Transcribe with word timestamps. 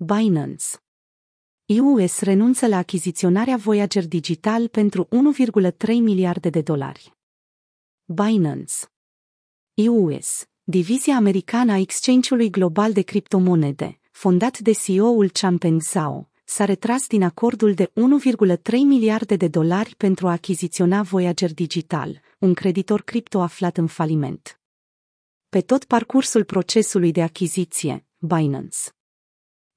Binance. 0.00 0.64
US 1.80 2.20
renunță 2.20 2.66
la 2.66 2.76
achiziționarea 2.76 3.56
Voyager 3.56 4.06
Digital 4.06 4.68
pentru 4.68 5.08
1,3 5.40 5.86
miliarde 5.86 6.50
de 6.50 6.60
dolari. 6.60 7.12
Binance. 8.04 8.74
US, 9.74 10.44
divizia 10.62 11.16
americană 11.16 11.72
a 11.72 11.78
exchange-ului 11.78 12.50
global 12.50 12.92
de 12.92 13.02
criptomonede, 13.02 14.00
fondat 14.10 14.58
de 14.58 14.72
CEO-ul 14.72 15.30
Changpeng 15.30 15.80
Zhao, 15.80 16.30
s-a 16.44 16.64
retras 16.64 17.06
din 17.06 17.22
acordul 17.22 17.74
de 17.74 17.92
1,3 17.94 18.70
miliarde 18.70 19.36
de 19.36 19.48
dolari 19.48 19.94
pentru 19.96 20.28
a 20.28 20.32
achiziționa 20.32 21.02
Voyager 21.02 21.54
Digital, 21.54 22.20
un 22.38 22.54
creditor 22.54 23.02
cripto 23.02 23.40
aflat 23.40 23.76
în 23.76 23.86
faliment. 23.86 24.60
Pe 25.48 25.60
tot 25.60 25.84
parcursul 25.84 26.44
procesului 26.44 27.12
de 27.12 27.22
achiziție, 27.22 28.06
Binance 28.18 28.78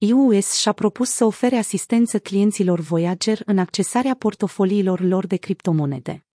US 0.00 0.52
și-a 0.52 0.72
propus 0.72 1.10
să 1.10 1.24
ofere 1.24 1.56
asistență 1.56 2.18
clienților 2.18 2.80
Voyager 2.80 3.42
în 3.44 3.58
accesarea 3.58 4.14
portofoliilor 4.14 5.00
lor 5.00 5.26
de 5.26 5.36
criptomonede. 5.36 6.26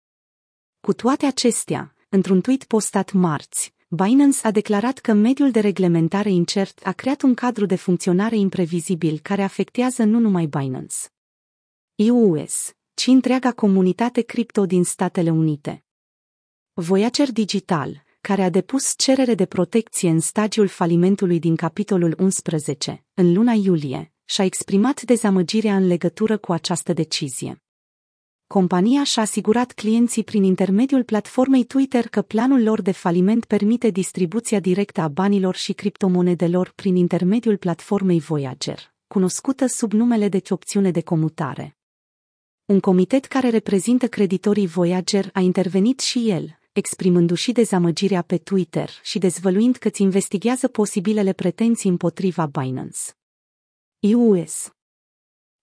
Cu 0.79 0.93
toate 0.93 1.25
acestea, 1.25 1.95
într-un 2.09 2.41
tweet 2.41 2.63
postat 2.63 3.11
marți, 3.11 3.73
Binance 3.87 4.47
a 4.47 4.51
declarat 4.51 4.97
că 4.97 5.13
mediul 5.13 5.51
de 5.51 5.59
reglementare 5.59 6.29
incert 6.29 6.79
a 6.85 6.91
creat 6.91 7.21
un 7.21 7.33
cadru 7.33 7.65
de 7.65 7.75
funcționare 7.75 8.35
imprevizibil 8.35 9.19
care 9.19 9.43
afectează 9.43 10.03
nu 10.03 10.19
numai 10.19 10.45
Binance. 10.45 10.95
US, 12.11 12.73
ci 12.93 13.07
întreaga 13.07 13.51
comunitate 13.51 14.21
cripto 14.21 14.65
din 14.65 14.83
Statele 14.83 15.29
Unite. 15.29 15.85
Voyager 16.73 17.31
Digital, 17.31 18.02
care 18.27 18.43
a 18.43 18.49
depus 18.49 18.93
cerere 18.97 19.35
de 19.35 19.45
protecție 19.45 20.09
în 20.09 20.19
stadiul 20.19 20.67
falimentului 20.67 21.39
din 21.39 21.55
capitolul 21.55 22.15
11, 22.17 23.05
în 23.13 23.33
luna 23.33 23.51
iulie, 23.51 24.13
și-a 24.25 24.43
exprimat 24.43 25.01
dezamăgirea 25.01 25.75
în 25.75 25.87
legătură 25.87 26.37
cu 26.37 26.51
această 26.51 26.93
decizie. 26.93 27.63
Compania 28.47 29.03
și-a 29.03 29.21
asigurat 29.21 29.71
clienții 29.71 30.23
prin 30.23 30.43
intermediul 30.43 31.03
platformei 31.03 31.63
Twitter 31.63 32.07
că 32.07 32.21
planul 32.21 32.63
lor 32.63 32.81
de 32.81 32.91
faliment 32.91 33.45
permite 33.45 33.89
distribuția 33.89 34.59
directă 34.59 35.01
a 35.01 35.07
banilor 35.07 35.55
și 35.55 35.73
criptomonedelor 35.73 36.71
prin 36.75 36.95
intermediul 36.95 37.57
platformei 37.57 38.19
Voyager, 38.19 38.93
cunoscută 39.07 39.65
sub 39.65 39.91
numele 39.91 40.29
de 40.29 40.41
opțiune 40.49 40.91
de 40.91 41.01
comutare. 41.01 41.77
Un 42.65 42.79
comitet 42.79 43.25
care 43.25 43.49
reprezintă 43.49 44.07
creditorii 44.07 44.67
Voyager 44.67 45.29
a 45.33 45.39
intervenit 45.39 45.99
și 45.99 46.29
el, 46.29 46.61
exprimându-și 46.73 47.51
dezamăgirea 47.51 48.21
pe 48.21 48.37
Twitter 48.37 48.89
și 49.03 49.19
dezvăluind 49.19 49.75
că 49.75 49.89
ți 49.89 50.01
investigează 50.01 50.67
posibilele 50.67 51.33
pretenții 51.33 51.89
împotriva 51.89 52.45
Binance. 52.45 52.99
US 54.15 54.69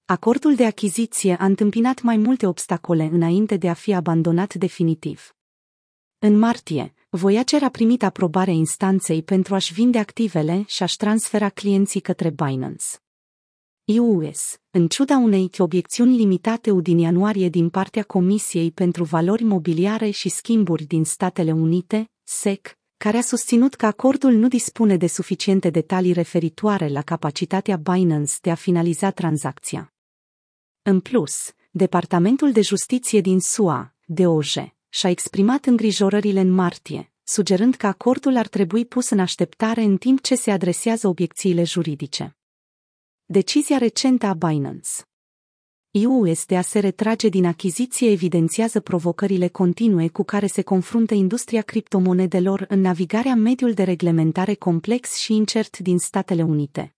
Acordul 0.04 0.54
de 0.54 0.64
achiziție 0.64 1.36
a 1.40 1.44
întâmpinat 1.44 2.02
mai 2.02 2.16
multe 2.16 2.46
obstacole 2.46 3.04
înainte 3.04 3.56
de 3.56 3.68
a 3.68 3.74
fi 3.74 3.94
abandonat 3.94 4.54
definitiv. 4.54 5.34
În 6.18 6.38
martie, 6.38 6.94
Voyager 7.08 7.62
a 7.62 7.68
primit 7.68 8.02
aprobarea 8.02 8.52
instanței 8.52 9.22
pentru 9.22 9.54
a-și 9.54 9.72
vinde 9.72 9.98
activele 9.98 10.64
și 10.66 10.82
a-și 10.82 10.96
transfera 10.96 11.48
clienții 11.48 12.00
către 12.00 12.30
Binance. 12.30 12.86
US, 13.98 14.56
în 14.70 14.88
ciuda 14.88 15.16
unei 15.16 15.50
obiecțiuni 15.58 16.16
limitate 16.16 16.72
din 16.80 16.98
ianuarie 16.98 17.48
din 17.48 17.68
partea 17.68 18.02
Comisiei 18.02 18.70
pentru 18.70 19.04
Valori 19.04 19.42
Mobiliare 19.42 20.10
și 20.10 20.28
Schimburi 20.28 20.84
din 20.84 21.04
Statele 21.04 21.52
Unite, 21.52 22.10
SEC, 22.22 22.78
care 22.96 23.16
a 23.16 23.20
susținut 23.20 23.74
că 23.74 23.86
acordul 23.86 24.32
nu 24.32 24.48
dispune 24.48 24.96
de 24.96 25.06
suficiente 25.06 25.70
detalii 25.70 26.12
referitoare 26.12 26.88
la 26.88 27.02
capacitatea 27.02 27.76
Binance 27.76 28.34
de 28.40 28.50
a 28.50 28.54
finaliza 28.54 29.10
tranzacția. 29.10 29.92
În 30.82 31.00
plus, 31.00 31.54
Departamentul 31.70 32.52
de 32.52 32.60
Justiție 32.60 33.20
din 33.20 33.40
SUA, 33.40 33.94
DOJ, 34.04 34.54
și-a 34.88 35.10
exprimat 35.10 35.66
îngrijorările 35.66 36.40
în 36.40 36.50
martie, 36.50 37.12
sugerând 37.22 37.74
că 37.74 37.86
acordul 37.86 38.36
ar 38.36 38.48
trebui 38.48 38.86
pus 38.86 39.10
în 39.10 39.18
așteptare 39.18 39.82
în 39.82 39.96
timp 39.96 40.20
ce 40.20 40.34
se 40.34 40.50
adresează 40.50 41.08
obiecțiile 41.08 41.64
juridice. 41.64 42.39
Decizia 43.32 43.78
recentă 43.78 44.26
a 44.26 44.32
Binance 44.32 44.90
US 46.06 46.46
de 46.46 46.56
a 46.56 46.60
se 46.60 46.78
retrage 46.78 47.28
din 47.28 47.44
achiziție 47.44 48.10
evidențiază 48.10 48.80
provocările 48.80 49.48
continue 49.48 50.08
cu 50.08 50.22
care 50.22 50.46
se 50.46 50.62
confruntă 50.62 51.14
industria 51.14 51.62
criptomonedelor 51.62 52.64
în 52.68 52.80
navigarea 52.80 53.34
mediul 53.34 53.72
de 53.72 53.82
reglementare 53.82 54.54
complex 54.54 55.16
și 55.16 55.34
incert 55.34 55.78
din 55.78 55.98
Statele 55.98 56.42
Unite. 56.42 56.94